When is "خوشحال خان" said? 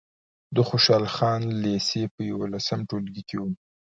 0.69-1.41